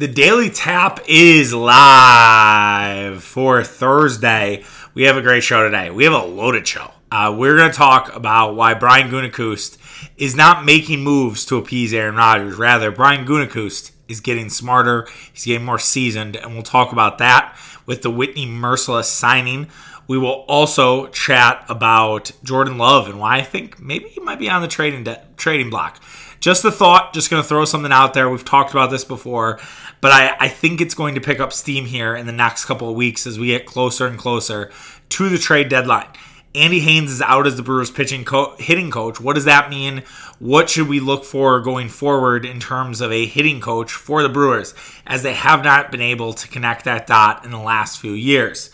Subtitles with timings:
[0.00, 4.64] The Daily Tap is live for Thursday.
[4.94, 5.90] We have a great show today.
[5.90, 6.92] We have a loaded show.
[7.12, 9.76] Uh, we're going to talk about why Brian Gutekunst
[10.16, 12.56] is not making moves to appease Aaron Rodgers.
[12.56, 15.06] Rather, Brian Gutekunst is getting smarter.
[15.34, 17.54] He's getting more seasoned, and we'll talk about that
[17.84, 19.68] with the Whitney Mercilus signing.
[20.08, 24.48] We will also chat about Jordan Love and why I think maybe he might be
[24.48, 26.02] on the trading de- trading block.
[26.40, 28.30] Just a thought, just going to throw something out there.
[28.30, 29.60] We've talked about this before,
[30.00, 32.88] but I, I think it's going to pick up steam here in the next couple
[32.88, 34.70] of weeks as we get closer and closer
[35.10, 36.08] to the trade deadline.
[36.52, 39.20] Andy Haines is out as the Brewers pitching co- hitting coach.
[39.20, 40.02] What does that mean?
[40.40, 44.28] What should we look for going forward in terms of a hitting coach for the
[44.28, 44.74] Brewers
[45.06, 48.70] as they have not been able to connect that dot in the last few years?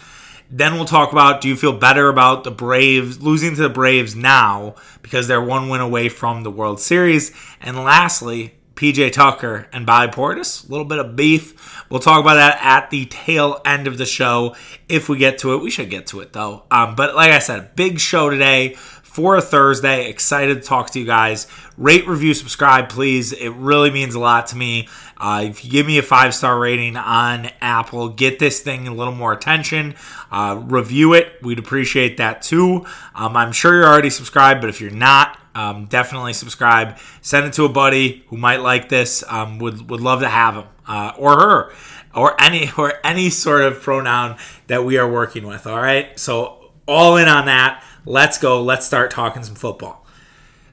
[0.51, 4.17] Then we'll talk about do you feel better about the Braves losing to the Braves
[4.17, 7.31] now because they're one win away from the World Series?
[7.61, 11.85] And lastly, PJ Tucker and Bobby Portis, a little bit of beef.
[11.91, 14.55] We'll talk about that at the tail end of the show
[14.89, 15.63] if we get to it.
[15.63, 16.65] We should get to it though.
[16.71, 18.75] Um, but like I said, big show today
[19.17, 20.11] for a Thursday.
[20.11, 21.47] Excited to talk to you guys.
[21.79, 23.33] Rate, review, subscribe, please.
[23.33, 24.89] It really means a lot to me.
[25.17, 28.93] Uh, if you give me a five star rating on Apple, get this thing a
[28.93, 29.95] little more attention.
[30.31, 31.33] Uh, review it.
[31.41, 32.85] We'd appreciate that too.
[33.15, 36.99] Um, I'm sure you're already subscribed, but if you're not, um, definitely subscribe.
[37.23, 39.25] Send it to a buddy who might like this.
[39.27, 41.73] Um, would would love to have him uh, or her
[42.15, 45.67] or any or any sort of pronoun that we are working with.
[45.67, 47.83] All right, so all in on that.
[48.05, 48.63] Let's go.
[48.63, 50.07] Let's start talking some football.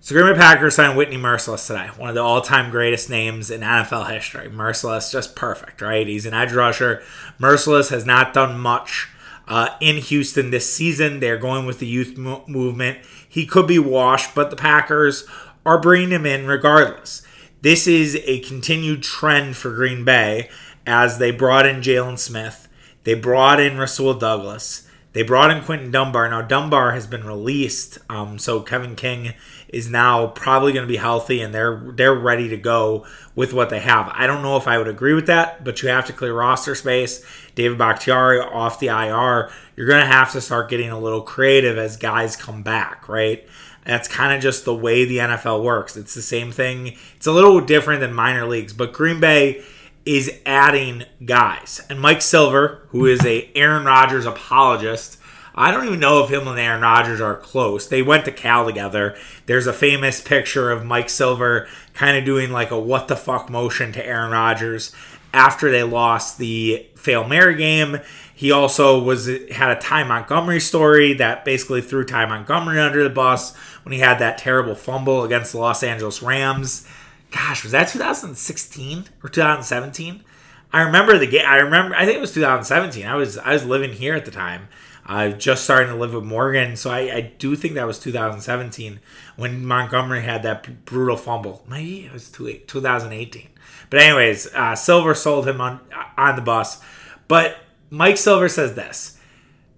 [0.02, 3.62] So Green Bay Packers signed Whitney Mercilus today, one of the all-time greatest names in
[3.62, 4.50] NFL history.
[4.50, 6.06] Merciless, just perfect, right?
[6.06, 7.02] He's an edge rusher.
[7.40, 9.08] Mercilus has not done much
[9.48, 11.22] uh, in Houston this season.
[11.22, 13.00] They're going with the youth mo- movement.
[13.34, 15.26] He could be washed, but the Packers
[15.66, 17.26] are bringing him in regardless.
[17.64, 20.52] This is a continued trend for Green Bay
[20.86, 22.68] as they brought in Jalen Smith.
[23.06, 24.83] They brought in Rasul Douglas.
[25.14, 26.30] They brought in Quinton Dunbar.
[26.30, 29.34] Now Dunbar has been released, um, so Kevin King
[29.70, 33.70] is now probably going to be healthy, and they're they're ready to go with what
[33.70, 34.12] they have.
[34.14, 36.76] I don't know if I would agree with that, but you have to clear roster
[36.76, 37.24] space.
[37.56, 39.52] David Bakhtiari off the IR.
[39.76, 43.48] You're going to have to start getting a little creative as guys come back, right?
[43.86, 45.98] That's kind of just the way the NFL works.
[45.98, 46.96] It's the same thing.
[47.16, 49.64] It's a little different than minor leagues, but Green Bay
[50.06, 51.82] is adding guys.
[51.90, 55.18] And Mike Silver, who is a Aaron Rodgers apologist,
[55.56, 57.88] I don't even know if him and Aaron Rodgers are close.
[57.88, 59.16] They went to Cal together.
[59.46, 63.50] There's a famous picture of Mike Silver kind of doing like a what the fuck
[63.50, 64.94] motion to Aaron Rodgers
[65.32, 68.00] after they lost the Fail Mary game.
[68.34, 73.10] He also was had a Ty Montgomery story that basically threw Ty Montgomery under the
[73.10, 76.88] bus when he had that terrible fumble against the Los Angeles Rams
[77.34, 80.24] gosh, was that 2016 or 2017?
[80.72, 81.46] I remember the game.
[81.46, 81.96] I remember.
[81.96, 83.06] I think it was 2017.
[83.06, 84.70] I was I was living here at the time.
[85.06, 88.00] I was just starting to live with Morgan, so I, I do think that was
[88.00, 89.02] 2017
[89.36, 91.62] when Montgomery had that brutal fumble.
[91.68, 93.50] Maybe it was 2018.
[93.90, 95.82] But anyways, uh, Silver sold him on
[96.18, 96.82] on the bus.
[97.28, 97.58] But
[97.90, 99.13] Mike Silver says this: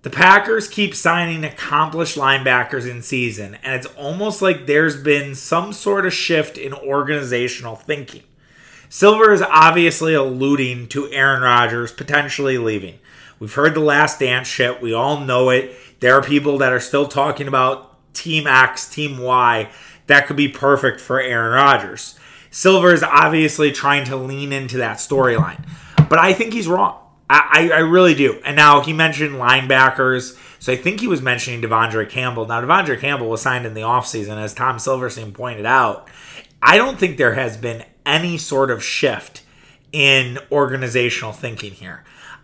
[0.05, 5.73] the Packers keep signing accomplished linebackers in season, and it's almost like there's been some
[5.73, 8.21] sort of shift in organizational thinking.
[8.87, 12.99] Silver is obviously alluding to Aaron Rodgers potentially leaving.
[13.39, 15.75] We've heard the last dance shit, we all know it.
[16.01, 19.71] There are people that are still talking about Team X, Team Y.
[20.05, 22.13] That could be perfect for Aaron Rodgers.
[22.51, 25.67] Silver is obviously trying to lean into that storyline,
[26.07, 27.04] but I think he's wrong.
[27.29, 28.39] I, I really do.
[28.45, 30.37] And now he mentioned linebackers.
[30.59, 32.45] So I think he was mentioning De'Vondre Campbell.
[32.45, 36.09] Now, De'Vondre Campbell was signed in the offseason, as Tom Silverstein pointed out.
[36.61, 39.43] I don't think there has been any sort of shift
[39.91, 42.03] in organizational thinking here.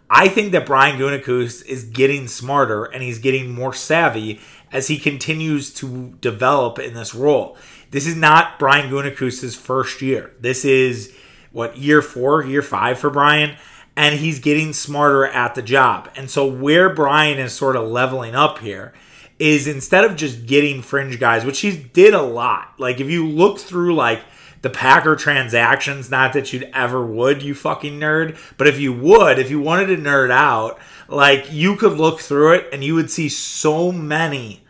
[0.09, 4.98] I think that Brian Gutekunst is getting smarter and he's getting more savvy as he
[4.98, 7.58] continues to develop in this role.
[7.92, 10.31] This is not Brian Gutekunst's first year.
[10.40, 11.16] This is
[11.52, 13.58] what year four, year five for Brian
[13.96, 16.10] and he's getting smarter at the job.
[16.15, 18.94] And so where Brian is sort of leveling up here
[19.39, 22.74] is instead of just getting fringe guys, which he did a lot.
[22.77, 24.21] Like if you look through like
[24.62, 29.39] the Packer transactions, not that you'd ever would, you fucking nerd, but if you would,
[29.39, 33.10] if you wanted to nerd out, like you could look through it and you would
[33.10, 34.62] see so many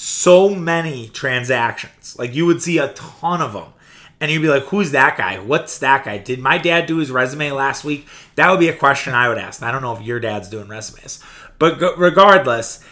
[0.00, 2.16] so many transactions.
[2.16, 3.72] Like you would see a ton of them
[4.20, 5.38] and you'd be like, who's that guy?
[5.38, 6.18] What's that guy?
[6.18, 8.08] Did my dad do his resume last week?
[8.34, 9.62] That would be a question I would ask.
[9.62, 11.22] I don't know if your dad's doing resumes,
[11.58, 12.84] but regardless,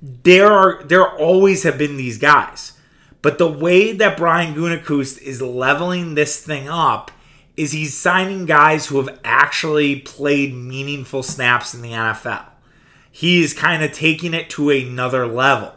[0.00, 2.74] there are there always have been these guys.
[3.20, 7.10] But the way that Brian Gutekunst is leveling this thing up
[7.56, 12.44] is he's signing guys who have actually played meaningful snaps in the NFL.
[13.10, 15.74] He's kind of taking it to another level.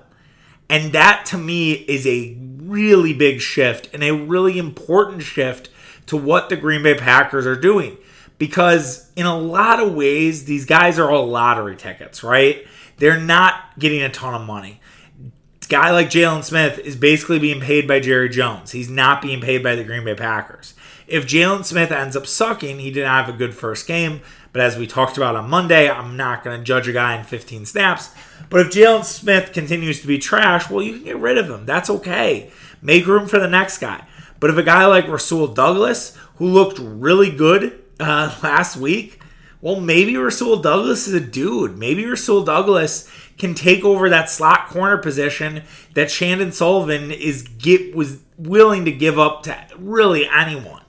[0.70, 2.36] And that to me is a
[2.72, 5.70] really big shift and a really important shift
[6.08, 7.98] to what the Green Bay Packers are doing.
[8.38, 12.66] Because in a lot of ways, these guys are all lottery tickets, right?
[12.98, 14.80] They're not getting a ton of money.
[15.20, 18.72] A guy like Jalen Smith is basically being paid by Jerry Jones.
[18.72, 20.74] He's not being paid by the Green Bay Packers.
[21.08, 24.22] If Jalen Smith ends up sucking, he didn't have a good first game.
[24.52, 27.24] But as we talked about on Monday, I'm not going to judge a guy in
[27.24, 28.10] 15 snaps.
[28.50, 31.66] But if Jalen Smith continues to be trash, well, you can get rid of him.
[31.66, 32.52] That's okay.
[32.82, 34.06] Make room for the next guy.
[34.40, 39.22] But if a guy like Rasul Douglas, who looked really good uh, last week,
[39.62, 41.78] well, maybe Rasul Douglas is a dude.
[41.78, 45.64] Maybe Rasul Douglas can take over that slot corner position
[45.94, 50.81] that Chandon Sullivan is get was willing to give up to really anyone.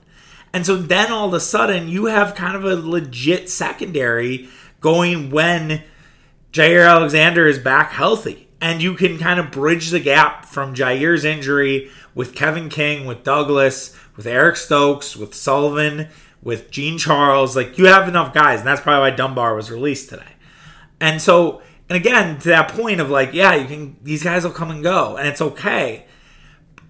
[0.52, 4.48] And so then all of a sudden you have kind of a legit secondary
[4.80, 5.82] going when
[6.52, 8.48] Jaire Alexander is back healthy.
[8.60, 13.24] And you can kind of bridge the gap from Jaire's injury with Kevin King, with
[13.24, 16.08] Douglas, with Eric Stokes, with Sullivan,
[16.42, 17.56] with Jean Charles.
[17.56, 20.34] Like you have enough guys, and that's probably why Dunbar was released today.
[21.00, 24.52] And so, and again, to that point of like, yeah, you can these guys will
[24.52, 26.06] come and go, and it's okay.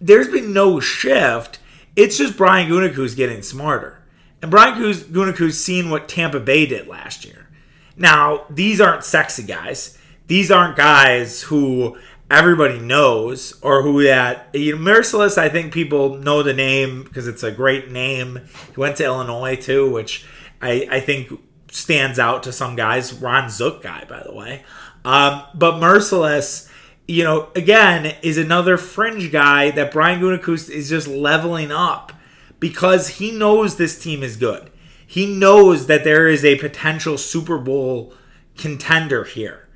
[0.01, 1.59] There's been no shift.
[1.97, 4.03] It's just Brian Gutekunst getting smarter.
[4.41, 7.49] And Brian Gutekunst's seen what Tampa Bay did last year.
[7.97, 9.99] Now, these aren't sexy guys.
[10.27, 11.99] These aren't guys who
[12.31, 17.29] everybody knows or who that you know Mercilus I think people know the name because
[17.29, 18.41] it's a great name.
[18.75, 20.25] He went to Illinois too, which
[20.63, 21.31] I, I think
[21.71, 23.13] stands out to some guys.
[23.13, 24.65] Ron Zook guy, by the way.
[25.05, 26.71] Um, but Mercilus,
[27.13, 32.11] you know, again, is another fringe guy that Brian Gutekunst is just leveling up
[32.59, 34.71] because he knows this team is good.
[35.07, 38.15] He knows that there is a potential Super Bowl
[38.57, 39.69] contender here.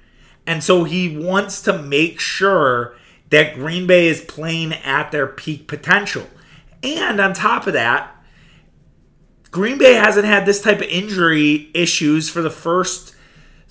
[0.46, 2.96] And so he wants to make sure
[3.28, 6.26] that Green Bay is playing at their peak potential.
[6.82, 8.16] And on top of that,
[9.50, 13.14] Green Bay hasn't had this type of injury issues for the first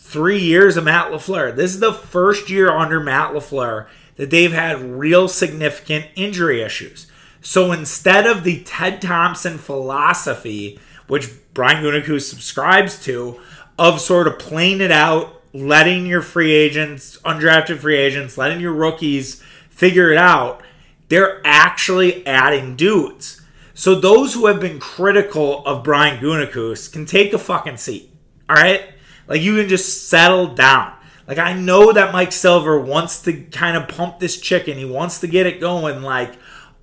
[0.06, 1.56] three years of Matt LaFleur.
[1.56, 3.88] This is the first year under Matt LaFleur
[4.18, 7.08] that they've had real significant injury issues.
[7.42, 13.40] So instead of the Ted Thompson philosophy, which Brian Gutekunst subscribes to,
[13.78, 18.74] of sort of playing it out letting your free agents, undrafted free agents, letting your
[18.74, 20.62] rookies figure it out,
[21.08, 23.42] they're actually adding dudes.
[23.74, 28.12] So those who have been critical of Brian Gutekunst can take a fucking seat.
[28.50, 28.95] All right?
[29.28, 30.94] Like you can just settle down.
[31.28, 34.78] Like I know that Mike Silver wants to kind of pump this chicken.
[34.78, 36.36] He wants to get it going like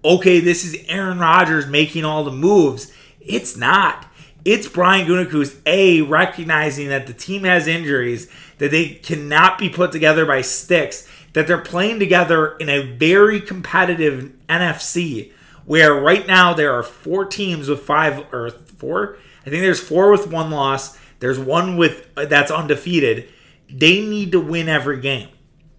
[0.04, 2.92] okay, this is Aaron Rodgers making all the moves.
[3.20, 4.06] It's not.
[4.44, 8.28] It's Brian Gutekunst a recognizing that the team has injuries
[8.58, 13.40] that they cannot be put together by sticks, that they're playing together in a very
[13.40, 15.32] competitive NFC
[15.64, 19.16] where right now there are four teams with five or four.
[19.46, 20.98] I think there's four with one loss.
[21.22, 23.28] There's one with uh, that's undefeated.
[23.70, 25.28] They need to win every game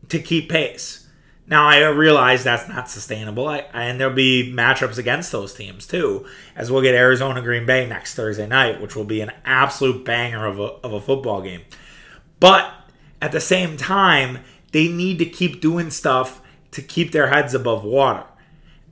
[0.07, 1.09] to keep pace.
[1.45, 6.25] Now I realize that's not sustainable, I, and there'll be matchups against those teams too,
[6.55, 10.45] as we'll get Arizona Green Bay next Thursday night, which will be an absolute banger
[10.45, 11.63] of a, of a football game.
[12.39, 12.73] But
[13.21, 14.39] at the same time,
[14.71, 16.41] they need to keep doing stuff
[16.71, 18.23] to keep their heads above water.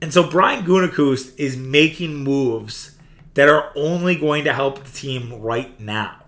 [0.02, 2.98] And so Brian Gutekunst is making moves
[3.32, 6.21] that are only going to help the team right now.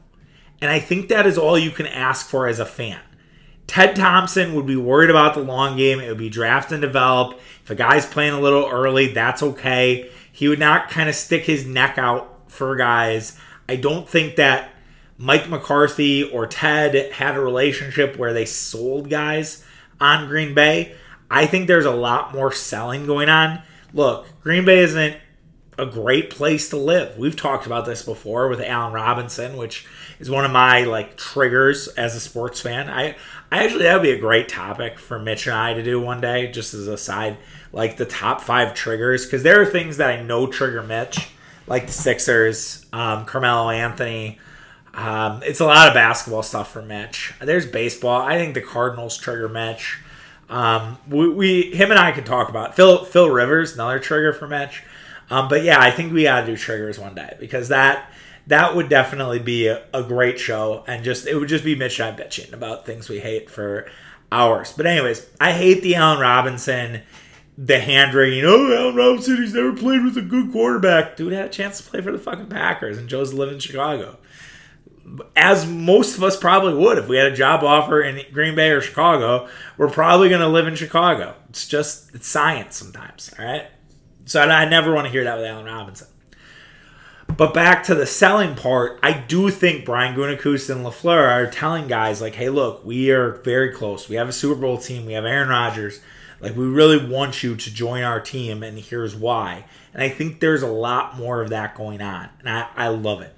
[0.61, 3.01] And I think that is all you can ask for as a fan.
[3.67, 6.01] Ted Thompson would be worried about the long game.
[6.01, 7.41] It would be draft and develop.
[7.63, 10.11] If a guy's playing a little early, that's okay.
[10.31, 13.39] He would not kind of stick his neck out for guys.
[13.69, 14.71] I don't think that
[15.17, 19.65] Mike McCarthy or Ted had a relationship where they sold guys
[20.01, 20.95] on Green Bay.
[21.31, 23.63] I think there's a lot more selling going on.
[23.93, 25.17] Look, Green Bay isn't
[25.79, 27.17] a great place to live.
[27.17, 29.87] We've talked about this before with Allen Robinson, which
[30.19, 32.89] is one of my like triggers as a sports fan.
[32.89, 33.17] I
[33.51, 36.21] I actually that would be a great topic for Mitch and I to do one
[36.21, 37.37] day, just as a side,
[37.73, 41.29] like the top five triggers, because there are things that I know trigger Mitch,
[41.67, 44.39] like the Sixers, um, Carmelo Anthony,
[44.97, 47.35] um, it's a lot of basketball stuff for Mitch.
[47.41, 48.23] There's baseball.
[48.23, 49.99] I think the Cardinals trigger Mitch.
[50.49, 54.47] Um, we, we, him and I can talk about Phil Phil Rivers, another trigger for
[54.47, 54.83] Mitch.
[55.31, 58.11] Um, but yeah, I think we got to do triggers one day because that
[58.47, 62.01] that would definitely be a, a, great show, and just it would just be Mitch
[62.01, 63.87] and I bitching about things we hate for
[64.31, 64.73] hours.
[64.73, 67.03] But anyways, I hate the Allen Robinson
[67.57, 71.17] the hand wringing, oh, Allen Robinson, he's never played with a good quarterback.
[71.17, 74.19] Dude had a chance to play for the fucking Packers, and Joe's living in Chicago.
[75.37, 78.71] As most of us probably would if we had a job offer in Green Bay
[78.71, 81.37] or Chicago, we're probably going to live in Chicago.
[81.51, 83.67] It's just, it's science sometimes, all right?
[84.25, 86.09] So I never want to hear that with Allen Robinson.
[87.27, 91.89] But back to the selling part, I do think Brian Gutekunst and LaFleur are telling
[91.89, 94.09] guys like, "Hey, look, we are very close.
[94.09, 95.07] We have a Super Bowl team.
[95.07, 96.01] We have Aaron Rodgers.
[96.41, 100.41] Like, we really want you to join our team, and here's why." And I think
[100.41, 103.35] there's a lot more of that going on, and I, I love it.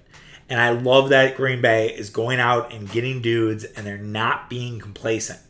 [0.48, 4.50] And I love that Green Bay is going out and getting dudes, and they're not
[4.50, 5.40] being complacent.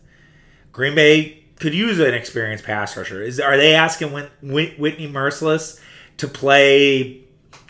[0.72, 3.22] Green Bay could use an experienced pass rusher.
[3.22, 5.80] Is are they asking Whitney Mercilus
[6.18, 7.22] to play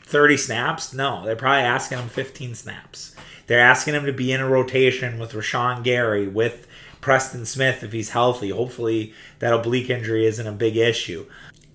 [0.07, 0.93] 30 snaps?
[0.93, 3.15] No, they're probably asking him 15 snaps.
[3.47, 6.67] They're asking him to be in a rotation with Rashan Gary, with
[7.01, 8.51] Preston Smith if he's healthy.
[8.51, 11.27] Hopefully, that oblique injury isn't a big issue.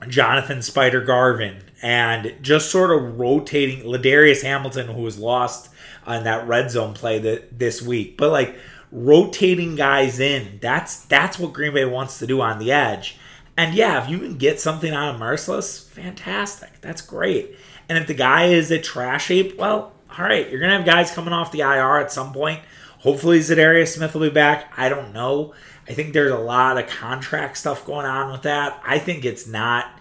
[0.08, 5.70] Jonathan Spider Garvin, and just sort of rotating Ladarius Hamilton, who was lost
[6.06, 8.18] on that red zone play that this week.
[8.18, 8.56] But like
[8.92, 13.18] rotating guys in, that's that's what Green Bay wants to do on the edge.
[13.58, 16.82] And yeah, if you can get something out of Mercilus, fantastic.
[16.82, 17.56] That's great.
[17.91, 21.12] And if the guy is a trash shape, well, all right, you're gonna have guys
[21.12, 22.62] coming off the IR at some point.
[23.00, 24.71] Hopefully, Za'Darius Smith will be back.
[24.77, 25.53] I don't know.
[25.89, 28.81] I think there's a lot of contract stuff going on with that.
[28.86, 29.91] I think it's not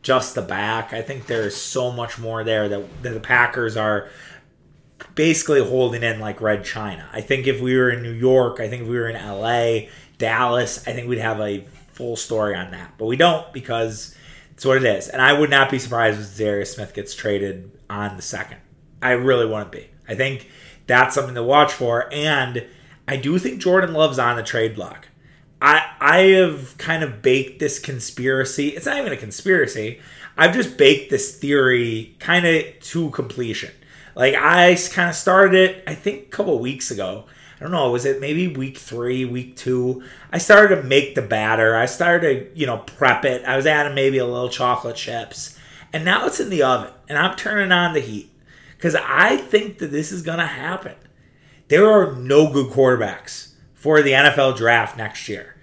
[0.00, 0.92] just the back.
[0.92, 4.08] I think there's so much more there that, that the Packers are
[5.16, 7.08] basically holding in like red china.
[7.12, 9.88] I think if we were in New York, I think if we were in LA,
[10.18, 11.64] Dallas, I think we'd have a
[11.94, 12.92] full story on that.
[12.96, 14.14] But we don't because
[14.60, 15.08] it's what it is.
[15.08, 18.58] And I would not be surprised if Darius Smith gets traded on the second.
[19.00, 19.88] I really wouldn't be.
[20.06, 20.50] I think
[20.86, 22.12] that's something to watch for.
[22.12, 22.66] And
[23.08, 25.08] I do think Jordan Love's on the trade block.
[25.62, 28.68] I I have kind of baked this conspiracy.
[28.68, 29.98] It's not even a conspiracy.
[30.36, 33.72] I've just baked this theory kind of to completion.
[34.14, 37.24] Like I kind of started it, I think, a couple weeks ago,
[37.60, 40.02] I don't know, was it maybe week three, week two?
[40.32, 41.76] I started to make the batter.
[41.76, 43.44] I started to, you know, prep it.
[43.44, 45.58] I was adding maybe a little chocolate chips.
[45.92, 48.30] And now it's in the oven and I'm turning on the heat
[48.76, 50.94] because I think that this is going to happen.
[51.68, 55.56] There are no good quarterbacks for the NFL draft next year.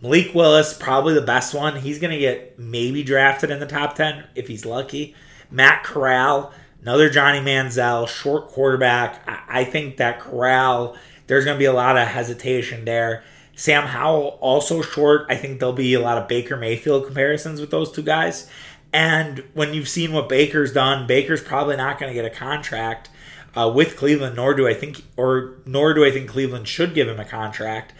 [0.00, 1.80] Malik Willis, probably the best one.
[1.80, 5.16] He's going to get maybe drafted in the top 10 if he's lucky.
[5.50, 9.20] Matt Corral, another Johnny Manziel, short quarterback.
[9.48, 10.96] I think that Corral
[11.30, 13.22] there's going to be a lot of hesitation there.
[13.54, 15.26] Sam Howell also short.
[15.28, 18.50] I think there'll be a lot of Baker Mayfield comparisons with those two guys.
[18.92, 23.10] And when you've seen what Baker's done, Baker's probably not going to get a contract
[23.54, 24.34] uh, with Cleveland.
[24.34, 27.94] Nor do I think, or nor do I think Cleveland should give him a contract.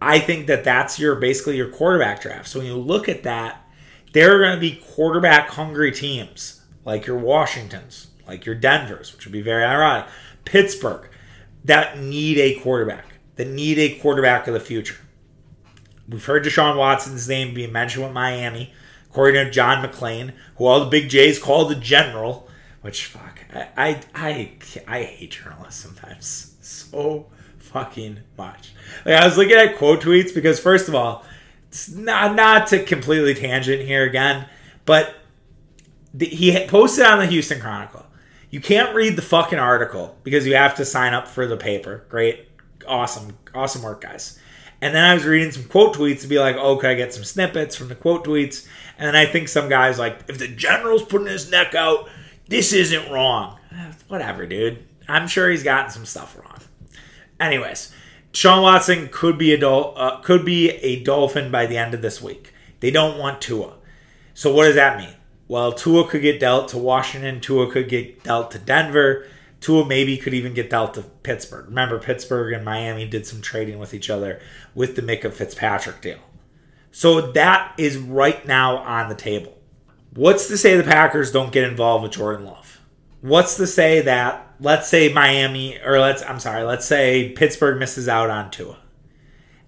[0.00, 2.48] I think that that's your basically your quarterback draft.
[2.48, 3.62] So when you look at that,
[4.14, 9.26] there are going to be quarterback hungry teams like your Washingtons, like your Denvers, which
[9.26, 10.06] would be very ironic.
[10.46, 11.09] Pittsburgh,
[11.64, 14.96] that need a quarterback, that need a quarterback of the future.
[16.08, 18.72] We've heard Deshaun Watson's name being mentioned with Miami,
[19.10, 22.48] according to John McClain, who all the big J's call the general.
[22.80, 24.52] Which fuck, I I I,
[24.88, 27.26] I hate journalists sometimes so
[27.58, 28.72] fucking much.
[29.04, 31.24] Like I was looking at quote tweets because first of all,
[31.68, 34.46] it's not not to completely tangent here again,
[34.84, 35.14] but
[36.12, 37.99] the, he posted on the Houston Chronicle
[38.50, 42.04] you can't read the fucking article because you have to sign up for the paper.
[42.08, 42.48] Great.
[42.86, 43.38] Awesome.
[43.54, 44.38] Awesome work, guys.
[44.80, 47.12] And then I was reading some quote tweets to be like, oh, could I get
[47.12, 48.66] some snippets from the quote tweets?
[48.98, 52.08] And then I think some guy's like, if the general's putting his neck out,
[52.48, 53.58] this isn't wrong.
[53.72, 54.84] Eh, whatever, dude.
[55.06, 56.58] I'm sure he's gotten some stuff wrong.
[57.38, 57.92] Anyways,
[58.32, 62.02] Sean Watson could be a Dol- uh, could be a Dolphin by the end of
[62.02, 62.52] this week.
[62.80, 63.74] They don't want Tua.
[64.34, 65.14] So what does that mean?
[65.50, 67.40] Well, Tua could get dealt to Washington.
[67.40, 69.26] Tua could get dealt to Denver.
[69.60, 71.66] Tua maybe could even get dealt to Pittsburgh.
[71.66, 74.40] Remember, Pittsburgh and Miami did some trading with each other
[74.76, 76.20] with the Minkah Fitzpatrick deal.
[76.92, 79.58] So that is right now on the table.
[80.14, 82.80] What's to say the Packers don't get involved with Jordan Love?
[83.20, 88.06] What's to say that, let's say Miami, or let's, I'm sorry, let's say Pittsburgh misses
[88.06, 88.78] out on Tua.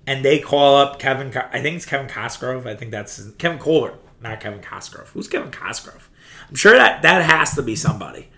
[0.07, 2.69] And they call up Kevin, I think it's Kevin Cosgrove.
[2.69, 5.11] I think that's Kevin Colbert not Kevin Cosgrove.
[5.11, 6.09] Who's Kevin Cosgrove?
[6.49, 8.29] I'm sure that that has to be somebody.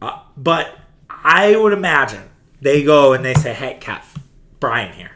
[0.00, 4.02] Uh, but I would imagine they go and they say, "Hey, Kev,
[4.60, 5.12] Brian here."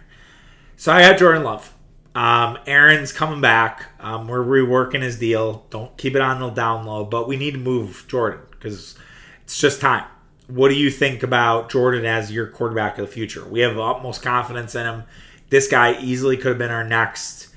[0.76, 1.73] So I got Jordan Love.
[2.14, 3.87] Um, Aaron's coming back.
[4.00, 5.66] Um, we're reworking his deal.
[5.70, 8.96] Don't keep it on the down low, but we need to move Jordan because
[9.44, 10.04] it's just time.
[10.46, 13.44] What do you think about Jordan as your quarterback of the future?
[13.44, 15.04] We have utmost confidence in him.
[15.50, 17.49] This guy easily could have been our next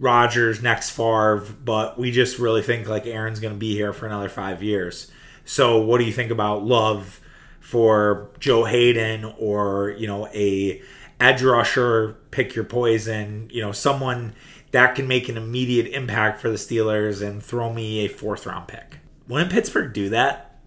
[0.00, 4.06] Rodgers next Favre, but we just really think like Aaron's going to be here for
[4.06, 5.10] another five years.
[5.44, 7.20] So, what do you think about Love
[7.60, 10.82] for Joe Haden or you know a
[11.20, 12.16] edge rusher?
[12.30, 13.50] Pick your poison.
[13.52, 14.34] You know someone
[14.70, 18.68] that can make an immediate impact for the Steelers and throw me a fourth round
[18.68, 18.98] pick.
[19.28, 20.58] Wouldn't Pittsburgh do that?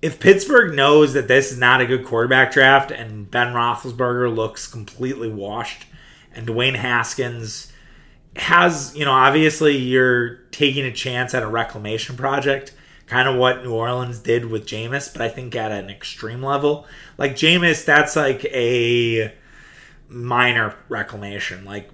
[0.00, 4.66] If Pittsburgh knows that this is not a good quarterback draft and Ben Roethlisberger looks
[4.66, 5.84] completely washed
[6.32, 7.69] and Dwayne Haskins
[8.36, 12.72] has, you know, obviously you're taking a chance at a reclamation project,
[13.06, 16.86] kind of what New Orleans did with Jameis, but I think at an extreme level.
[17.18, 19.32] Like Jameis, that's like a
[20.08, 21.64] minor reclamation.
[21.64, 21.90] Like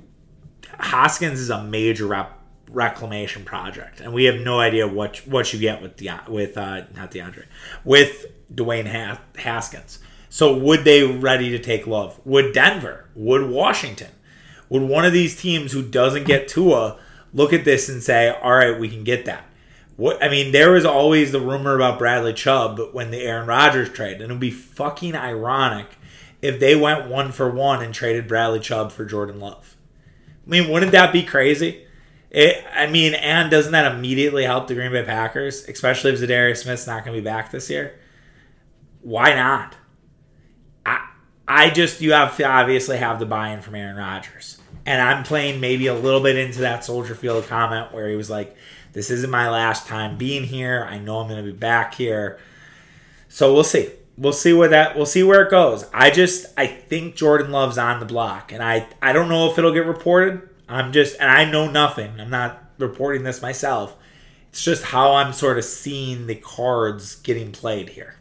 [0.78, 2.38] Haskins is a major rep-
[2.71, 6.83] reclamation project, and we have no idea what what you get with the with uh,
[6.95, 7.47] not DeAndre
[7.85, 10.00] with Dwayne Haskins.
[10.28, 12.21] So would they ready to take Love?
[12.26, 13.09] Would Denver?
[13.14, 14.11] Would Washington?
[14.68, 16.99] Would one of these teams who doesn't get Tua
[17.32, 19.44] look at this and say, "All right, we can get that"?
[19.96, 23.88] What I mean, there was always the rumor about Bradley Chubb when the Aaron Rodgers
[23.90, 25.96] trade, and it would be fucking ironic
[26.42, 29.76] if they went one for one and traded Bradley Chubb for Jordan Love.
[30.46, 31.87] I mean, wouldn't that be crazy?
[32.30, 36.58] It, I mean, and doesn't that immediately help the Green Bay Packers, especially if Za'Darius
[36.58, 37.99] Smith's not going to be back this year?
[39.00, 39.75] Why not?
[41.48, 45.60] I, just you have to obviously have the buy-in from Aaron Rodgers, and I'm playing
[45.60, 48.56] maybe a little bit into that Soldier Field comment where he was like,
[48.92, 50.86] "This isn't my last time being here.
[50.88, 52.38] I know I'm to be back here."
[53.28, 53.90] So we'll see.
[54.18, 54.96] We'll see where that.
[54.96, 55.84] We'll see where it goes.
[55.92, 59.58] I just I think Jordan Love's on the block, and I I don't know if
[59.58, 60.48] it'll get reported.
[60.68, 62.20] I'm just, and I know nothing.
[62.20, 63.96] I'm not reporting this myself.
[64.50, 68.15] It's just how I'm sort of seeing the cards getting played here.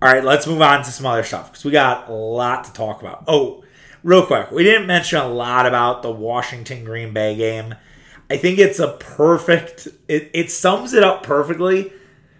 [0.00, 2.72] All right, let's move on to some other stuff because we got a lot to
[2.72, 3.24] talk about.
[3.26, 3.64] Oh,
[4.04, 7.74] real quick, we didn't mention a lot about the Washington Green Bay game.
[8.30, 11.92] I think it's a perfect, it, it sums it up perfectly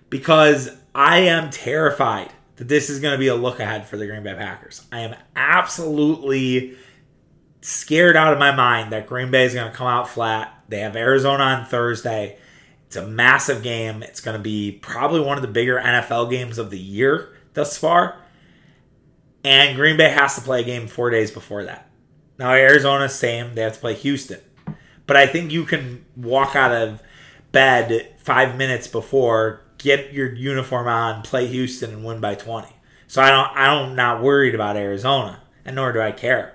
[0.09, 4.07] because I am terrified that this is going to be a look ahead for the
[4.07, 4.87] Green Bay Packers.
[4.93, 6.77] I am absolutely
[7.61, 10.62] scared out of my mind that Green Bay is going to come out flat.
[10.68, 12.38] They have Arizona on Thursday.
[12.87, 14.05] It's a massive game.
[14.05, 17.77] It's going to be probably one of the bigger NFL games of the year thus
[17.77, 18.16] far.
[19.44, 21.90] And Green Bay has to play a game four days before that.
[22.38, 23.55] Now, Arizona, same.
[23.55, 24.40] They have to play Houston.
[25.07, 27.03] But I think you can walk out of
[27.51, 32.68] bed five minutes before, get your uniform on, play Houston, and win by 20.
[33.09, 36.55] So I don't, I'm not worried about Arizona, and nor do I care.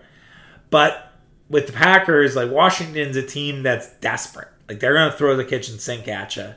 [0.70, 1.12] But
[1.50, 4.50] with the Packers, like Washington's a team that's desperate.
[4.70, 6.54] Like they're going to throw the kitchen sink at you.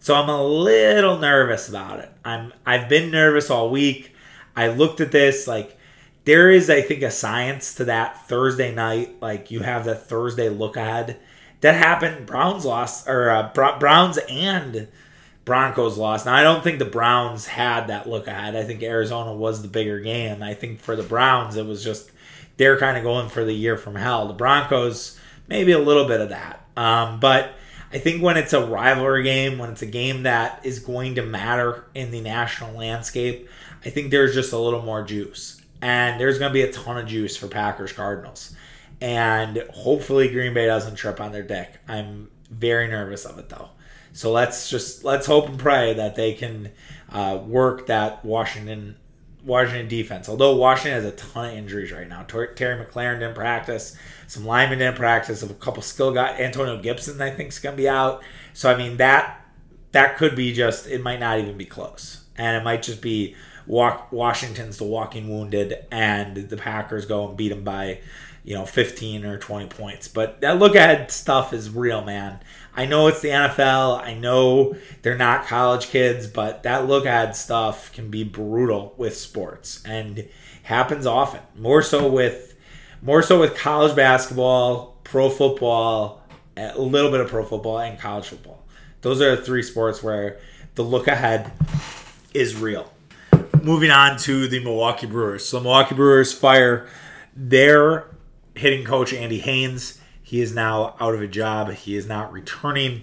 [0.00, 2.10] So I'm a little nervous about it.
[2.24, 4.14] I'm I've been nervous all week.
[4.56, 5.78] I looked at this like
[6.24, 10.48] there is I think a science to that Thursday night like you have the Thursday
[10.48, 11.18] look ahead.
[11.60, 14.88] That happened Browns lost or uh, Browns and
[15.44, 16.24] Broncos lost.
[16.24, 18.56] Now I don't think the Browns had that look ahead.
[18.56, 20.42] I think Arizona was the bigger game.
[20.42, 22.10] I think for the Browns it was just
[22.56, 24.28] they're kind of going for the year from hell.
[24.28, 26.64] The Broncos, maybe a little bit of that.
[26.74, 27.52] Um, but
[27.92, 31.22] I think when it's a rivalry game, when it's a game that is going to
[31.22, 33.48] matter in the national landscape,
[33.84, 35.60] I think there's just a little more juice.
[35.82, 38.54] And there's going to be a ton of juice for Packers Cardinals.
[39.00, 41.78] And hopefully Green Bay doesn't trip on their dick.
[41.88, 43.70] I'm very nervous of it though.
[44.12, 46.70] So let's just let's hope and pray that they can
[47.10, 48.96] uh, work that Washington
[49.50, 50.28] Washington defense.
[50.28, 52.22] Although Washington has a ton of injuries right now.
[52.22, 53.96] Terry McLaurin didn't practice.
[54.26, 55.42] Some linemen didn't practice.
[55.42, 56.40] A couple skill guys.
[56.40, 58.22] Antonio Gibson, I think, is going to be out.
[58.54, 59.44] So I mean that
[59.92, 60.86] that could be just.
[60.86, 63.34] It might not even be close, and it might just be
[63.66, 68.00] Washington's the walking wounded, and the Packers go and beat them by
[68.44, 70.08] you know 15 or 20 points.
[70.08, 72.40] But that look ahead stuff is real, man.
[72.74, 74.00] I know it's the NFL.
[74.00, 79.16] I know they're not college kids, but that look ahead stuff can be brutal with
[79.16, 80.28] sports and
[80.62, 81.40] happens often.
[81.56, 82.54] More so with
[83.02, 86.22] more so with college basketball, pro football,
[86.56, 88.62] a little bit of pro football and college football.
[89.00, 90.38] Those are the three sports where
[90.74, 91.50] the look ahead
[92.34, 92.92] is real.
[93.62, 95.46] Moving on to the Milwaukee Brewers.
[95.46, 96.86] So the Milwaukee Brewers fire
[97.34, 98.06] their
[98.54, 99.99] hitting coach Andy Haines
[100.30, 101.72] he is now out of a job.
[101.72, 103.02] He is not returning.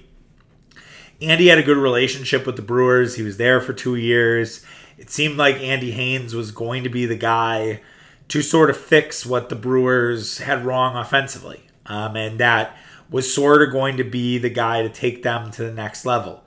[1.22, 3.16] Andy had a good relationship with the Brewers.
[3.16, 4.66] He was there for two years.
[4.98, 7.82] It seemed like Andy Haines was going to be the guy
[8.30, 11.68] to sort of fix what the Brewers had wrong offensively.
[11.86, 12.78] Um, and that
[13.10, 16.46] was sort of going to be the guy to take them to the next level.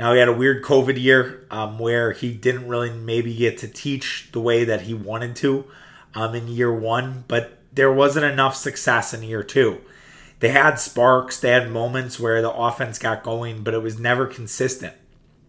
[0.00, 3.68] Now, he had a weird COVID year um, where he didn't really maybe get to
[3.68, 5.66] teach the way that he wanted to
[6.16, 9.80] um, in year one, but there wasn't enough success in year two.
[10.40, 14.26] They had sparks, they had moments where the offense got going, but it was never
[14.26, 14.94] consistent.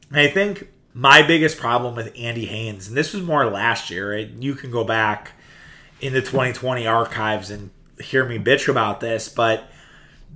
[0.10, 4.14] And I think my biggest problem with Andy Haines, and this was more last year,
[4.14, 4.28] right?
[4.28, 5.34] you can go back
[6.02, 7.70] in the 2020 archives and
[8.02, 9.70] hear me bitch about this, but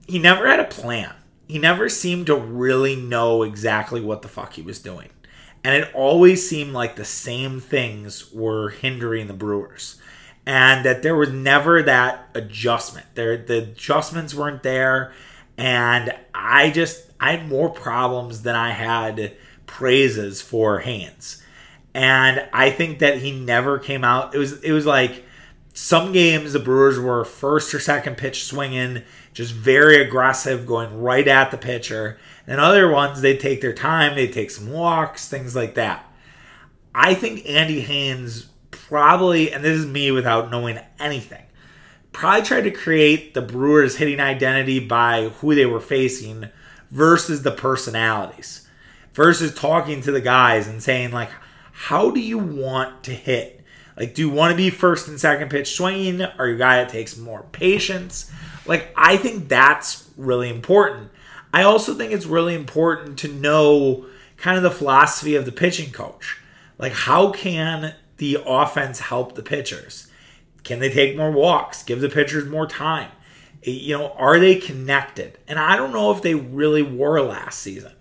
[0.08, 1.13] he never had a plan.
[1.48, 5.10] He never seemed to really know exactly what the fuck he was doing.
[5.63, 10.02] And it always seemed like the same things were hindering the Brewers.
[10.46, 13.06] And that there was never that adjustment.
[13.16, 15.14] There the adjustments weren't there.
[15.58, 21.42] And I just I had more problems than I had praises for Haines.
[21.94, 24.36] And I think that he never came out.
[24.36, 25.24] It was it was like
[25.74, 29.04] some games the Brewers were first or second pitch swinging,
[29.34, 32.20] just very aggressive, going right at the pitcher.
[32.46, 36.06] And other ones they take their time, they take some walks, things like that.
[36.94, 38.50] I think Andy Haines
[38.88, 41.43] probably, and this is me without knowing anything,
[42.12, 46.50] probably tried to create the Brewers hitting identity by who they were facing
[46.91, 48.67] versus the personalities
[49.13, 51.30] versus talking to the guys and saying like
[51.72, 53.62] how do you want to hit?
[53.98, 56.22] Like do you want to be first and second pitch swinging?
[56.38, 58.32] Or you a guy that takes more patience?
[58.65, 61.10] Like i think that's really important.
[61.54, 64.06] I also think it's really important to know
[64.38, 66.39] kind of the philosophy of the pitching coach.
[66.78, 67.96] Like how can
[68.32, 70.08] the offense help the pitchers
[70.64, 73.10] can they take more walks give the pitchers more time
[73.66, 77.60] eh, you know are they connected and i don't know if they really were last
[77.60, 77.94] season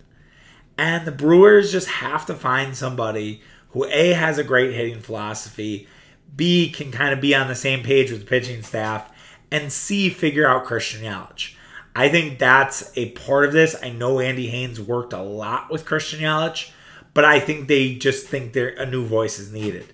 [0.79, 5.87] and the Brewers just have to find somebody who A has a great hitting philosophy,
[6.35, 9.11] B can kind of be on the same page with the pitching staff,
[9.51, 11.55] and C figure out Christian Yelich.
[11.95, 13.77] I think that's a part of this.
[13.83, 16.71] I know Andy Haines worked a lot with Christian Yelich,
[17.13, 19.93] but I think they just think there a new voice is needed.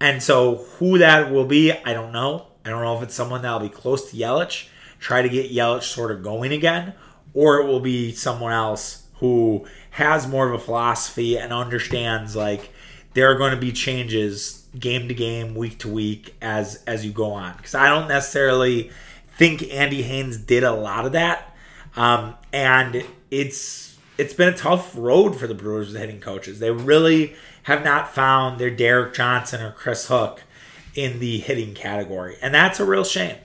[0.00, 2.46] And so who that will be, I don't know.
[2.64, 4.68] I don't know if it's someone that'll be close to Yelich,
[5.00, 6.94] try to get Yelich sort of going again,
[7.34, 12.70] or it will be someone else who has more of a philosophy and understands like
[13.14, 17.12] there are going to be changes game to game, week to week as as you
[17.12, 17.56] go on.
[17.56, 18.90] Because I don't necessarily
[19.36, 21.56] think Andy Haines did a lot of that,
[21.96, 26.58] um, and it's it's been a tough road for the Brewers with hitting coaches.
[26.58, 30.42] They really have not found their Derek Johnson or Chris Hook
[30.94, 33.36] in the hitting category, and that's a real shame.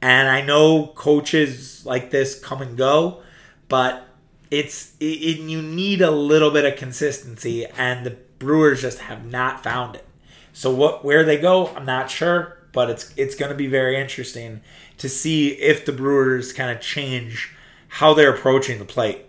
[0.00, 3.22] And I know coaches like this come and go,
[3.68, 4.08] but
[4.50, 9.62] it's it, you need a little bit of consistency, and the Brewers just have not
[9.62, 10.06] found it.
[10.52, 14.00] So what where they go, I'm not sure, but it's it's going to be very
[14.00, 14.60] interesting
[14.98, 17.54] to see if the Brewers kind of change
[17.88, 19.26] how they're approaching the plate.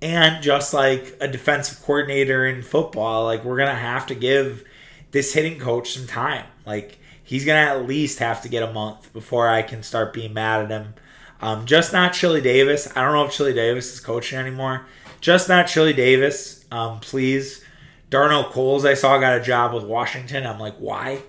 [0.00, 4.64] And just like a defensive coordinator in football, like we're to have to give
[5.10, 6.46] this hitting coach some time.
[6.64, 10.32] Like he's to at least have to get a month before I can start being
[10.32, 10.94] mad at him
[11.40, 12.88] um, just not Chili Davis.
[12.96, 14.86] I don't know if Chili Davis is coaching anymore.
[15.20, 16.64] Just not Chili Davis.
[16.70, 17.64] Um, please.
[18.10, 20.46] Darnell Coles, I saw got a job with Washington.
[20.46, 21.20] I'm like, why?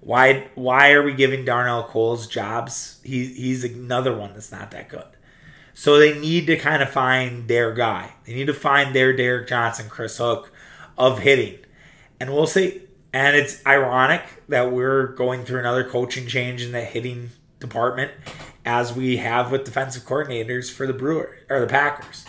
[0.00, 0.48] Why?
[0.54, 3.00] Why are we giving Darnell Coles jobs?
[3.04, 5.04] He, he's another one that's not that good.
[5.74, 8.12] So they need to kind of find their guy.
[8.24, 10.52] They need to find their Derek Johnson, Chris Hook
[10.98, 11.58] of hitting.
[12.20, 12.82] And we'll see.
[13.12, 18.12] And it's ironic that we're going through another coaching change in the hitting department
[18.64, 22.24] as we have with defensive coordinators for the Brewer or the Packers.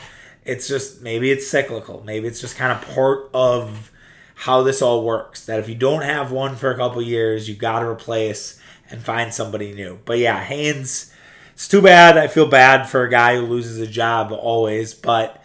[0.45, 2.03] It's just maybe it's cyclical.
[2.05, 3.91] Maybe it's just kind of part of
[4.35, 5.45] how this all works.
[5.45, 9.01] That if you don't have one for a couple years, you got to replace and
[9.01, 9.99] find somebody new.
[10.03, 11.12] But yeah, Haines,
[11.53, 12.17] it's too bad.
[12.17, 15.41] I feel bad for a guy who loses a job always, but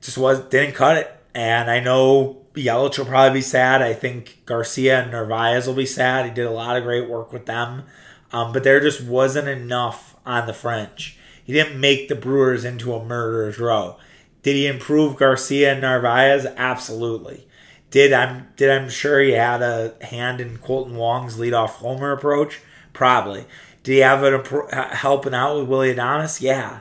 [0.00, 1.12] just was didn't cut it.
[1.34, 3.82] And I know Yelich will probably be sad.
[3.82, 6.26] I think Garcia and Narvaez will be sad.
[6.26, 7.84] He did a lot of great work with them.
[8.32, 11.18] Um, but there just wasn't enough on the French.
[11.44, 13.96] He didn't make the Brewers into a murderer's row.
[14.42, 16.46] Did he improve Garcia and Narvaez?
[16.56, 17.46] Absolutely.
[17.90, 22.60] Did I'm did I'm sure he had a hand in Kolten Wong's leadoff homer approach?
[22.92, 23.46] Probably.
[23.86, 26.40] Did he have it helping out with Willy Adames?
[26.40, 26.80] Yeah.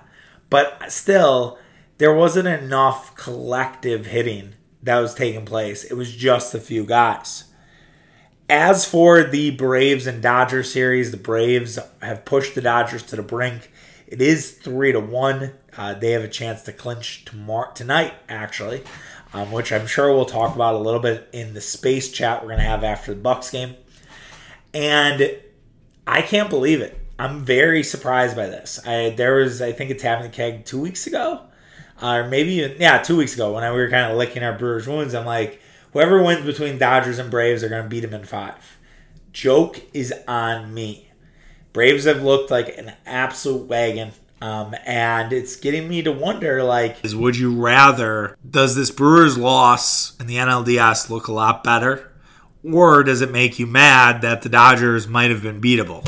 [0.49, 1.59] But still,
[1.99, 5.83] there wasn't enough collective hitting that was taking place.
[5.83, 7.43] It was just a few guys.
[8.49, 13.21] As for the Braves and Dodgers series, the Braves have pushed the Dodgers to the
[13.21, 13.71] brink.
[14.07, 15.53] It is three to one.
[15.77, 18.81] Uh, they have a chance to clinch tomorrow tonight, actually,
[19.31, 22.47] um, which I'm sure we'll talk about a little bit in the space chat we're
[22.47, 23.75] going to have after the Bucks game.
[24.73, 25.37] And
[26.07, 26.99] I can't believe it.
[27.17, 28.79] I'm very surprised by this.
[28.85, 31.41] I there was I think it's happened to keg two weeks ago,
[32.01, 34.43] uh, or maybe even, yeah two weeks ago when I, we were kind of licking
[34.43, 35.13] our Brewers wounds.
[35.13, 35.61] I'm like
[35.95, 38.77] Whoever wins between Dodgers and Braves are going to beat them in five.
[39.31, 41.09] Joke is on me.
[41.71, 44.11] Braves have looked like an absolute wagon.
[44.41, 49.37] Um, and it's getting me to wonder like, is would you rather, does this Brewers
[49.37, 52.11] loss in the NLDS look a lot better?
[52.73, 56.07] Or does it make you mad that the Dodgers might have been beatable?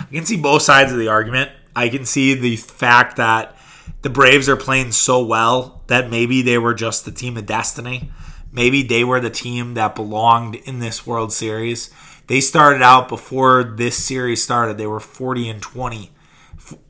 [0.00, 1.50] I can see both sides of the argument.
[1.74, 3.56] I can see the fact that
[4.02, 8.10] the Braves are playing so well that maybe they were just the team of destiny.
[8.52, 11.90] Maybe they were the team that belonged in this World Series.
[12.26, 14.76] They started out before this series started.
[14.76, 16.10] They were 40 and 20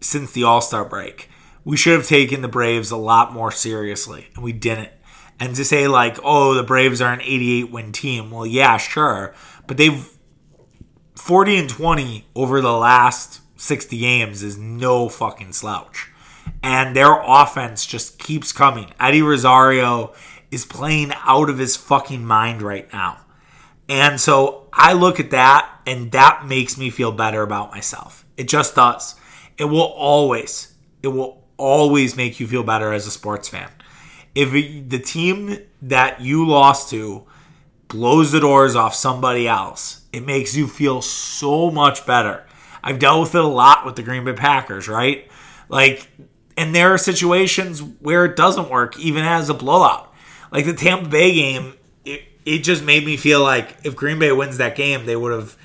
[0.01, 1.29] since the All Star break.
[1.65, 4.91] We should have taken the Braves a lot more seriously, and we didn't.
[5.40, 9.35] And to say, like, oh, the Braves are an 88 win team, well, yeah, sure.
[9.66, 10.09] But they've
[11.14, 16.11] 40 and 20 over the last 60 games is no fucking slouch.
[16.62, 18.92] And their offense just keeps coming.
[18.98, 20.14] Eddie Rosario
[20.51, 23.18] is playing out of his fucking mind right now.
[23.88, 28.24] And so I look at that and that makes me feel better about myself.
[28.37, 29.14] It just does.
[29.57, 33.70] It will always, it will always make you feel better as a sports fan.
[34.38, 37.27] If the team that you lost to
[37.88, 42.46] blows the doors off somebody else, it makes you feel so much better.
[42.85, 45.29] I've dealt with it a lot with the Green Bay Packers, right?
[45.68, 46.07] Like,
[46.57, 50.14] and there are situations where it doesn't work, even as a blowout.
[50.53, 51.74] Like the Tampa Bay game,
[52.05, 55.33] it, it just made me feel like if Green Bay wins that game, they would
[55.33, 55.57] have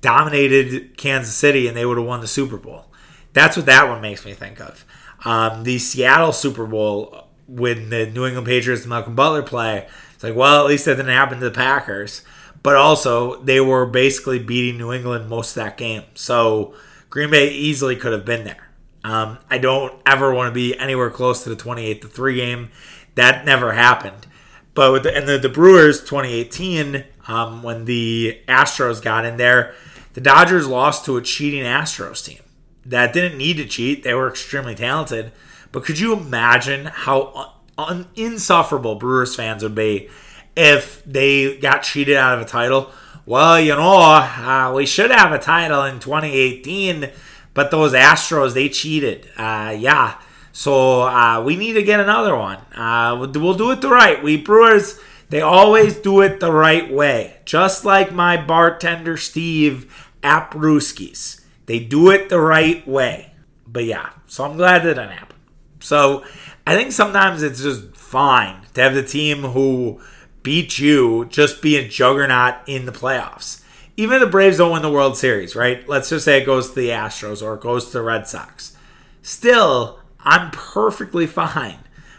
[0.00, 2.86] dominated Kansas City and they would have won the Super Bowl.
[3.34, 4.86] That's what that one makes me think of.
[5.22, 10.24] Um, the Seattle Super Bowl when the New England Patriots and Malcolm Butler play, it's
[10.24, 12.22] like, well, at least that didn't happen to the Packers.
[12.62, 16.04] But also, they were basically beating New England most of that game.
[16.14, 16.74] So
[17.10, 18.68] Green Bay easily could have been there.
[19.04, 22.70] Um, I don't ever want to be anywhere close to the 28 to 3 game.
[23.16, 24.28] That never happened.
[24.74, 29.74] But with the, and the, the Brewers 2018, um, when the Astros got in there,
[30.14, 32.40] the Dodgers lost to a cheating Astros team
[32.84, 34.02] that didn't need to cheat.
[34.02, 35.32] They were extremely talented.
[35.72, 40.08] But could you imagine how un- insufferable Brewers fans would be
[40.54, 42.90] if they got cheated out of a title?
[43.24, 47.10] Well, you know, uh, we should have a title in 2018,
[47.54, 49.28] but those Astros, they cheated.
[49.36, 50.20] Uh, yeah.
[50.52, 52.58] So uh, we need to get another one.
[52.74, 54.22] Uh, we'll do it the right.
[54.22, 57.38] We Brewers, they always do it the right way.
[57.46, 61.40] Just like my bartender Steve at Brewski's.
[61.66, 63.32] They do it the right way.
[63.66, 65.31] But yeah, so I'm glad that didn't happen.
[65.82, 66.24] So
[66.66, 70.00] I think sometimes it's just fine to have the team who
[70.42, 73.62] beat you just be a juggernaut in the playoffs.
[73.96, 75.86] Even if the Braves don't win the World Series, right?
[75.88, 78.76] Let's just say it goes to the Astros or it goes to the Red Sox.
[79.20, 81.78] Still, I'm perfectly fine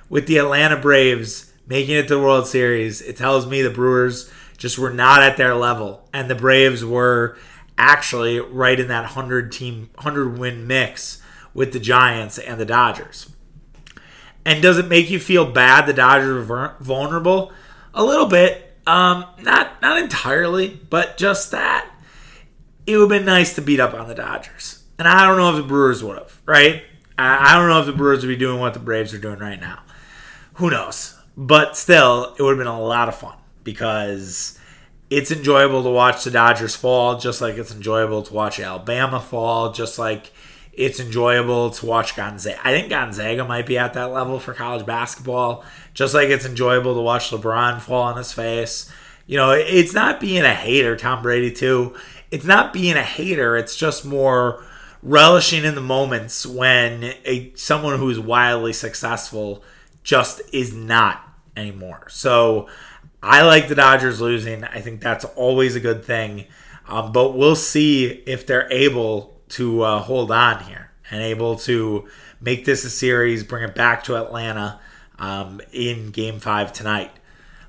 [0.09, 3.01] with the Atlanta Braves making it to the World Series.
[3.01, 7.37] It tells me the Brewers just were not at their level, and the Braves were
[7.77, 11.21] actually right in that 100 team 100 win mix
[11.53, 13.32] with the Giants and the Dodgers.
[14.45, 17.51] And does it make you feel bad the Dodgers are vulnerable?
[17.93, 18.75] A little bit.
[18.85, 21.89] Um, not not entirely, but just that.
[22.85, 24.83] It would have been nice to beat up on the Dodgers.
[24.99, 26.83] And I don't know if the Brewers would have, right?
[27.17, 29.59] I don't know if the Brewers would be doing what the Braves are doing right
[29.59, 29.83] now.
[30.55, 31.17] Who knows?
[31.37, 34.59] But still, it would have been a lot of fun because
[35.09, 39.71] it's enjoyable to watch the Dodgers fall, just like it's enjoyable to watch Alabama fall,
[39.71, 40.31] just like
[40.75, 42.59] it's enjoyable to watch Gonzaga.
[42.63, 46.95] I think Gonzaga might be at that level for college basketball, just like it's enjoyable
[46.95, 48.91] to watch LeBron fall on his face.
[49.27, 51.95] You know, it's not being a hater, Tom Brady, too.
[52.31, 54.65] It's not being a hater, it's just more
[55.01, 59.63] relishing in the moments when a someone who's wildly successful
[60.01, 61.21] just is not
[61.55, 62.07] anymore.
[62.09, 62.67] So
[63.21, 64.63] I like the Dodgers losing.
[64.63, 66.45] I think that's always a good thing.
[66.87, 72.07] Um, but we'll see if they're able to uh, hold on here and able to
[72.41, 74.79] make this a series, bring it back to Atlanta
[75.19, 77.11] um, in game five tonight.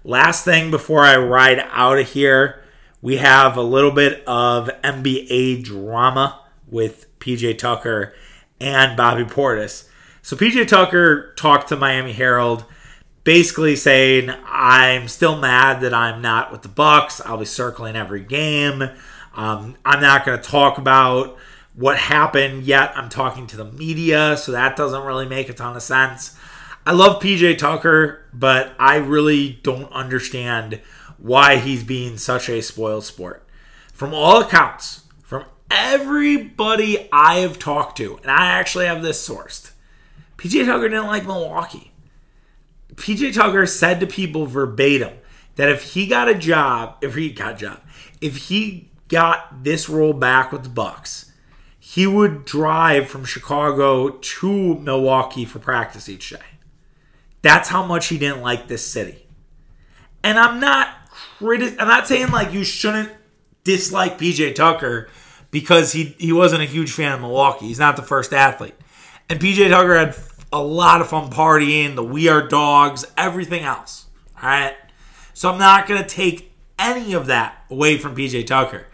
[0.02, 2.62] Last thing before I ride out of here,
[3.00, 8.14] we have a little bit of NBA drama with PJ Tucker
[8.60, 9.88] and Bobby Portis.
[10.22, 12.64] So PJ Tucker talked to Miami Herald
[13.24, 17.20] basically saying I'm still mad that I'm not with the Bucks.
[17.22, 18.82] I'll be circling every game.
[19.34, 21.36] Um, I'm not going to talk about
[21.74, 22.92] what happened yet.
[22.96, 26.36] I'm talking to the media, so that doesn't really make a ton of sense.
[26.86, 30.80] I love PJ Tucker, but I really don't understand
[31.18, 33.46] why he's being such a spoiled sport.
[33.92, 39.72] From all accounts, from everybody I have talked to, and I actually have this sourced,
[40.36, 41.92] PJ Tucker didn't like Milwaukee.
[42.94, 45.14] PJ Tucker said to people verbatim
[45.56, 47.80] that if he got a job, if he got a job,
[48.20, 51.32] if he got this role back with the Bucks,
[51.94, 56.38] he would drive from Chicago to Milwaukee for practice each day.
[57.40, 59.28] That's how much he didn't like this city.
[60.24, 60.88] And I'm not
[61.38, 63.12] criti- I'm not saying like you shouldn't
[63.62, 65.08] dislike PJ Tucker
[65.52, 67.68] because he he wasn't a huge fan of Milwaukee.
[67.68, 68.74] He's not the first athlete.
[69.30, 70.16] And PJ Tucker had
[70.52, 74.06] a lot of fun partying, the We Are Dogs, everything else.
[74.42, 74.74] All right.
[75.32, 78.88] So I'm not going to take any of that away from PJ Tucker.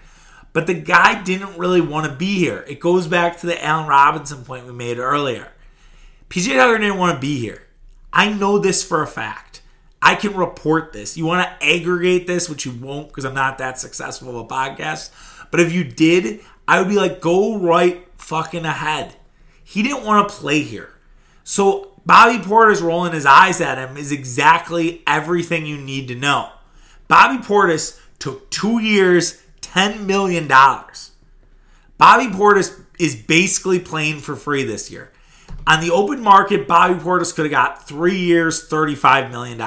[0.52, 2.64] But the guy didn't really want to be here.
[2.68, 5.52] It goes back to the Allen Robinson point we made earlier.
[6.28, 7.62] PJ Tucker didn't want to be here.
[8.12, 9.62] I know this for a fact.
[10.02, 11.16] I can report this.
[11.16, 14.48] You want to aggregate this, which you won't because I'm not that successful of a
[14.48, 15.10] podcast.
[15.50, 19.16] But if you did, I would be like, go right fucking ahead.
[19.62, 20.90] He didn't want to play here.
[21.44, 26.50] So Bobby Portis rolling his eyes at him is exactly everything you need to know.
[27.08, 30.48] Bobby Portis took two years, $10 million.
[30.48, 35.12] Bobby Portis is basically playing for free this year.
[35.66, 39.60] On the open market, Bobby Portis could have got three years, $35 million.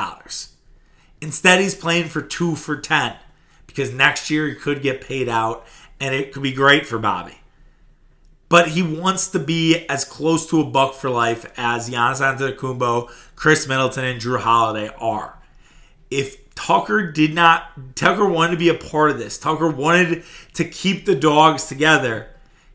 [1.21, 3.15] Instead, he's playing for two for 10
[3.67, 5.65] because next year he could get paid out
[5.99, 7.39] and it could be great for Bobby.
[8.49, 13.10] But he wants to be as close to a buck for life as Giannis Antetokounmpo,
[13.36, 15.39] Khris Middleton, and Jrue Holiday are.
[16.12, 19.37] If Tucker did not, Tucker wanted to be a part of this.
[19.37, 22.27] Tucker wanted to keep the dogs together.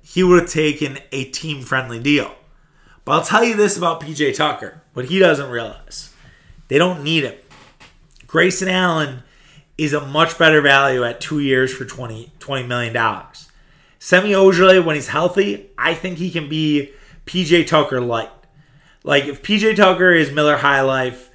[0.03, 2.35] He would have taken a team friendly deal.
[3.05, 6.13] But I'll tell you this about PJ Tucker what he doesn't realize
[6.69, 7.35] they don't need him.
[8.27, 9.23] Grayson Allen
[9.79, 12.95] is a much better value at two years for 20, $20 million.
[13.99, 16.93] Semi Ojeleye, when he's healthy, I think he can be
[17.27, 18.31] PJ Tucker light.
[19.05, 21.28] Like if PJ Tucker is Miller High Life,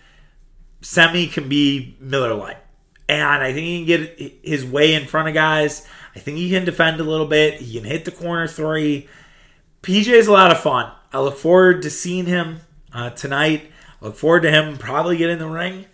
[0.83, 2.57] Semi can be Miller light.
[3.09, 5.87] And I think he can get his way in front of guys.
[6.15, 7.55] I think he can defend a little bit.
[7.55, 9.07] He can hit the corner three.
[9.81, 10.91] PJ is a lot of fun.
[11.11, 12.61] I look forward to seeing him
[12.93, 13.71] uh, tonight.
[14.01, 15.85] I look forward to him probably getting the ring.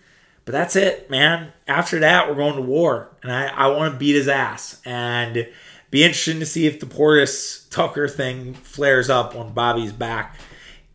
[0.45, 1.53] But that's it, man.
[1.67, 3.11] After that, we're going to war.
[3.21, 4.81] And I, I want to beat his ass.
[4.85, 5.47] And
[5.91, 10.37] be interesting to see if the Portis Tucker thing flares up when Bobby's back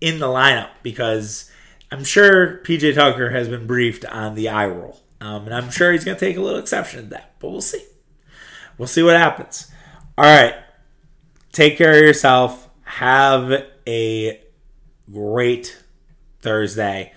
[0.01, 1.51] in the lineup because
[1.95, 5.01] I'm sure PJ Tucker has been briefed on the eye roll.
[5.21, 7.37] Um, and I'm sure he's going to take a little exception to that.
[7.39, 7.85] But we'll see.
[8.77, 9.71] We'll see what happens.
[10.19, 10.57] All right.
[11.53, 12.69] Take care of yourself.
[12.83, 14.41] Have a
[15.13, 15.85] great
[16.41, 17.13] Thursday.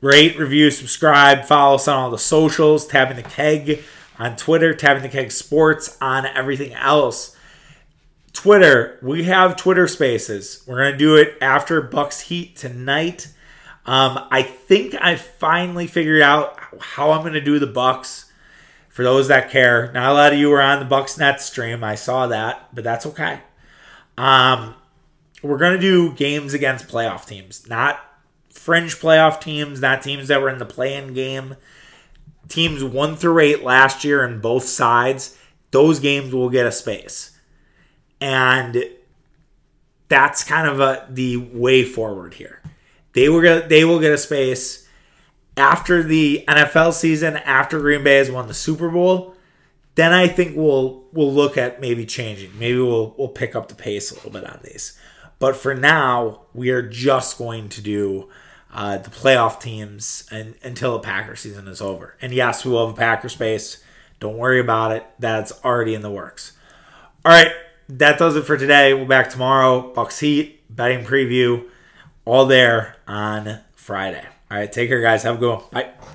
[0.00, 3.82] Rate, review, subscribe, follow us on all the socials, tapping the keg
[4.18, 7.36] on Twitter, tapping the keg sports on everything else.
[8.32, 10.64] Twitter, we have Twitter spaces.
[10.66, 13.28] We're gonna do it after Bucks Heat tonight.
[13.86, 18.30] Um, I think I finally figured out how I'm gonna do the Bucks.
[18.88, 21.82] For those that care, not a lot of you were on the Bucks Net stream.
[21.82, 23.40] I saw that, but that's okay.
[24.16, 24.76] Um,
[25.42, 28.00] we're going to do games against playoff teams, not
[28.50, 31.56] fringe playoff teams, not teams that were in the play-in game.
[32.48, 35.36] Teams one through eight last year on both sides,
[35.70, 37.36] those games will get a space,
[38.20, 38.84] and
[40.08, 42.60] that's kind of a, the way forward here.
[43.14, 44.88] They will get they will get a space
[45.56, 49.34] after the NFL season, after Green Bay has won the Super Bowl.
[49.94, 52.58] Then I think we'll we'll look at maybe changing.
[52.58, 54.98] Maybe we'll we'll pick up the pace a little bit on these.
[55.38, 58.28] But for now, we are just going to do
[58.72, 62.16] uh, the playoff teams and, until the Packer season is over.
[62.20, 63.82] And yes, we will have a Packer space.
[64.20, 65.06] Don't worry about it.
[65.18, 66.52] That's already in the works.
[67.24, 67.52] All right,
[67.88, 68.94] that does it for today.
[68.94, 69.92] We'll back tomorrow.
[69.92, 71.68] Bucks Heat betting preview,
[72.24, 74.24] all there on Friday.
[74.50, 75.22] All right, take care, guys.
[75.22, 75.62] Have a good one.
[75.72, 75.90] Bye.